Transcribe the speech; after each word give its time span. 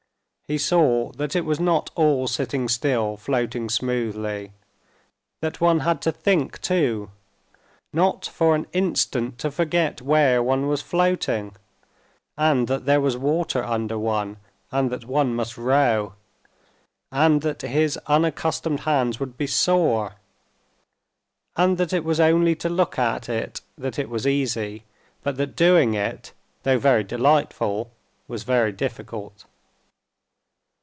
He 0.47 0.57
saw 0.57 1.13
that 1.13 1.33
it 1.33 1.45
was 1.45 1.61
not 1.61 1.91
all 1.95 2.27
sitting 2.27 2.67
still, 2.67 3.15
floating 3.15 3.69
smoothly; 3.69 4.51
that 5.39 5.61
one 5.61 5.79
had 5.79 6.01
to 6.01 6.11
think 6.11 6.59
too, 6.59 7.09
not 7.93 8.25
for 8.25 8.53
an 8.53 8.67
instant 8.73 9.37
to 9.37 9.49
forget 9.49 10.01
where 10.01 10.43
one 10.43 10.67
was 10.67 10.81
floating; 10.81 11.55
and 12.37 12.67
that 12.67 12.83
there 12.83 12.99
was 12.99 13.15
water 13.15 13.63
under 13.63 13.97
one, 13.97 14.39
and 14.73 14.89
that 14.89 15.05
one 15.05 15.33
must 15.33 15.57
row; 15.57 16.15
and 17.13 17.39
that 17.43 17.61
his 17.61 17.97
unaccustomed 18.07 18.81
hands 18.81 19.21
would 19.21 19.37
be 19.37 19.47
sore; 19.47 20.15
and 21.55 21.77
that 21.77 21.93
it 21.93 22.03
was 22.03 22.19
only 22.19 22.55
to 22.57 22.67
look 22.67 22.99
at 22.99 23.29
it 23.29 23.61
that 23.77 24.09
was 24.09 24.27
easy; 24.27 24.83
but 25.23 25.37
that 25.37 25.55
doing 25.55 25.93
it, 25.93 26.33
though 26.63 26.77
very 26.77 27.05
delightful, 27.05 27.89
was 28.27 28.43
very 28.43 28.73
difficult. 28.73 29.45